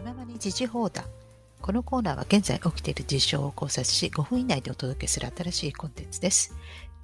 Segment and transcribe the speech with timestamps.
[0.00, 1.04] 気ままに時事報談。
[1.60, 6.54] このコーナーは現在起きている事象を考察し、5分以内でお届けする新しいコンテンツです。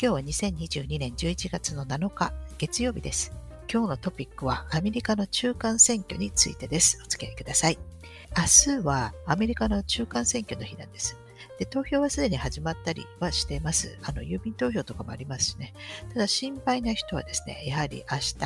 [0.01, 3.33] 今日は2022年11月の7日、月曜日です。
[3.71, 6.99] 今日のトピックはアメリカの中間選挙についてです。
[7.05, 7.79] お付き合いください。
[8.35, 11.19] 明日はアメリカの中間選挙の日なんです。
[11.59, 13.99] で投票はすでに始まったりはしています。
[14.05, 15.75] あの郵便投票とかもありますしね。
[16.15, 18.37] ただ心配な人はですね、やはり明日、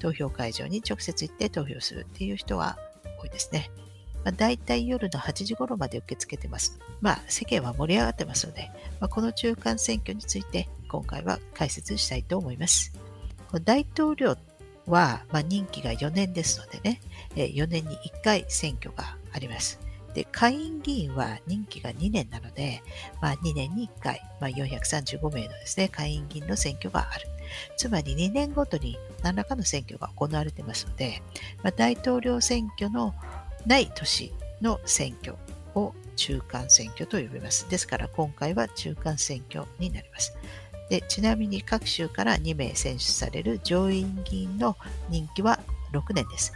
[0.00, 2.76] 投票会場に直接行って投票するっていう人は
[3.20, 3.70] 多いですね。
[4.24, 6.78] まあ、大体夜の8時頃まで受け付けてます。
[7.00, 12.92] まあ、世間は盛り上がってますので、まあ、この中間選挙について今回は解説したいと思います。
[13.64, 14.36] 大統領
[14.86, 17.00] は、まあ、任期が4年ですのでね、
[17.36, 19.78] 4年に1回選挙があります。
[20.14, 22.82] で、下院議員は任期が2年なので、
[23.20, 27.26] まあ、2年に1回、まあ、435名のですね、下院議員の選挙がある。
[27.76, 31.22] つまり2年ごとに何らかの選挙が行われてますので、
[31.62, 33.14] まあ、大統領選挙の
[33.66, 35.36] ない年の選挙
[35.74, 37.68] を中間選挙と呼びます。
[37.68, 40.36] ですから今回は中間選挙になります。
[40.90, 44.76] でちなみに各州から2名選出される上院議員の
[45.08, 45.58] 任期は
[45.92, 46.52] 6年です。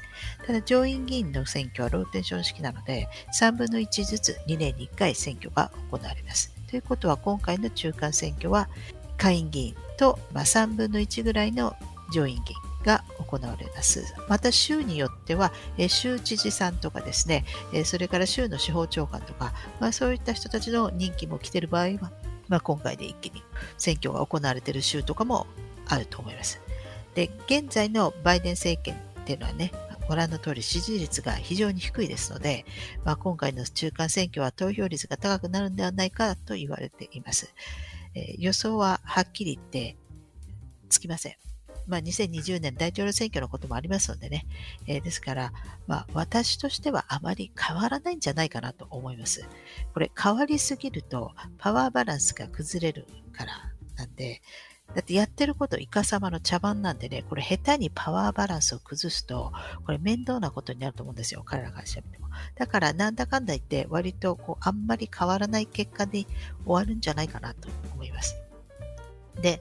[0.46, 3.08] ただ上院議員の選挙はローテーション式なので
[3.40, 6.54] 3分の1ずつ2年に1回選挙が行われます。
[6.68, 8.68] ということは今回の中間選挙は
[9.16, 11.74] 下院議員と、ま、3分の1ぐらいの
[12.12, 14.14] 上院議員が行われます。
[14.28, 22.10] また州によっては、え州知事さんとかですね、えそれから州の司法長官とか、まあ、そういった人たちの任期も来ている場合は、
[22.48, 23.42] まあ、今回で一気に
[23.76, 25.46] 選挙が行われている州とかも
[25.86, 26.60] あると思います。
[27.14, 29.72] で、現在のバイデン政権っていうのはね、
[30.08, 32.64] ご覧の通り支持率が非常に低いですので、
[33.04, 37.54] まあ、今回の中間選挙は投票率が高くなるんではないかと言われています。
[38.14, 39.96] えー、予想ははっきり言って
[40.88, 41.34] つきません。
[41.88, 44.46] まあ、2020年大統領選挙のこともありますのでね、
[44.86, 45.52] えー、ですから、
[45.86, 49.46] まあ、私としてはあまり変わらないんじゃないかなと思います。
[49.94, 53.52] これ変わりすぎるとパワーバランスが崩れるから
[53.96, 54.42] なんで、
[54.94, 59.52] だってやってることイカ様の茶番なんでね、これ下手にパワーバランスを崩すと、
[59.84, 61.42] これ面倒なことになると思うんですよ。
[61.44, 62.28] 彼らからしても。
[62.54, 66.28] だからなんだかんだ言って割とこうあんまり変わらない結果で終
[66.66, 68.36] わるんじゃないかなと思います。
[69.40, 69.60] で、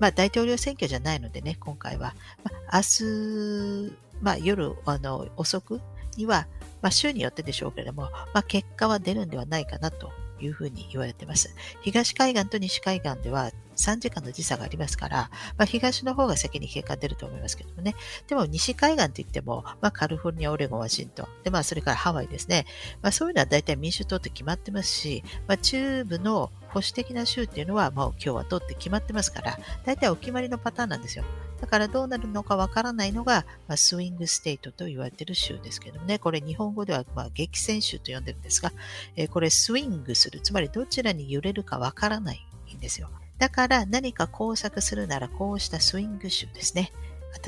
[0.00, 2.14] まあ大統領選挙じゃないのでね、今回は。
[2.42, 3.92] まあ、明日、
[4.22, 5.80] まあ夜あの遅く
[6.16, 6.46] には、
[6.82, 11.54] まあ週によってでしょうけれども、まあ結果は出るんではないかなというふうに言われています。
[11.82, 17.94] 東海岸と西海岸では3時間の時差がありますから、まあ、東の方が先に結果出ると思いますけどもね。
[18.26, 22.66] でも西海岸といっても、まあ、カリフォルニア、オレゴン、ワシントン、で、まあ、それからハワイですね。
[23.02, 31.24] まあ、そういうのは大体民主党って決まってますし、まあ、中部の保守的な州っていうのは、まあ、共和党って決まってますから、大体お決まりのパターンなんですよ。
[31.60, 36.18] だからどうなるのかわからないのが、まあ、スイングステートと言われている州ですけどね。
[36.18, 38.72] これ日本語では、まあ、激戦州と呼んでるんですが、
[39.14, 40.40] えー、これスイングする。
[40.40, 43.08] つまりどちらに揺れるかわからないんですよ。
[43.38, 46.92] だから何か工作するならこうしたスイング州ですね。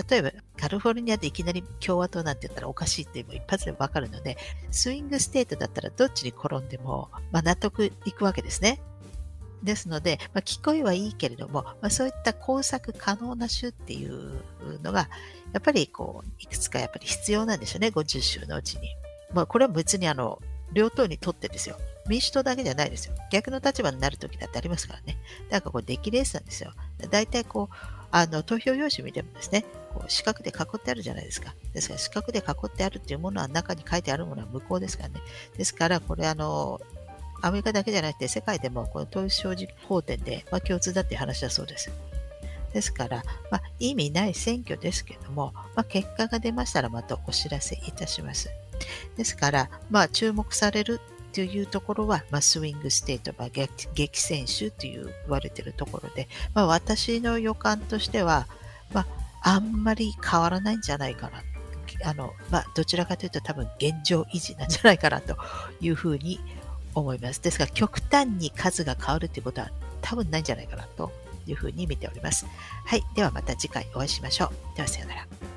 [0.09, 4.37] 例えばカリフォルニアでいきなり共和党なんて言ったらおかしいっていうのも一発でわかるので、
[4.71, 8.81] スイングステートだったらどっちに転んでも、まあ、納得いくわけですね。
[9.67, 14.41] ですので、まあ、聞こえはいいけれども、まあ、そういった工作可能な州っていう
[14.83, 15.11] のが、
[15.53, 18.89] やっぱりこう、いくつかやっぱり必要なんでしょうね、50州のうちに。
[19.35, 20.41] まあ、これは別にあの、
[20.73, 21.77] 両党にとってですよ。
[22.09, 23.15] 民主党だけじゃないですよ。
[23.31, 25.19] 逆の立場になるときだってありますからね。
[25.51, 26.73] だからこれ出来レースなんですよ。
[27.11, 27.75] 大体こう、
[28.11, 31.55] あの、投票用紙見てもですね、こう四角で囲ってあるじゃないですか。
[31.73, 35.21] ですから四角で囲ってあるっていうものは中に書いてあるものは無効ですからね。
[35.57, 36.81] ですから、これあの、
[37.43, 39.55] アメリカだけじゃなくて世界でもこの投票
[39.87, 41.91] 法典で、まあ、共通だっていう話だそうです。
[42.73, 48.51] ですから、まあ、意味ない選挙ですけども、まあ、結果が出ましたらまたお知らせいたします。
[49.17, 51.01] ですから、まあ、注目される
[51.33, 53.49] というところは、まあ、スイングステート、まあ、
[53.95, 58.47] 激戦州という言われているところで、まあ、私の予感としては、
[58.93, 59.07] ま
[59.43, 61.43] あ、あんまり変わらないんじゃないかな。
[62.05, 65.37] あの、まあ、どちらかというと多分現状維持なんじゃないかなと
[65.81, 66.41] いうふうに
[67.01, 67.43] 思います。
[67.43, 69.71] ですが、極端に数が変わるということは
[70.01, 71.13] 多分ないんじゃないかなと
[71.47, 72.47] いうふうに見ております。
[72.85, 73.03] はい。
[73.15, 74.77] ではまた次回お会いしましょう。
[74.77, 75.56] ではさようなら。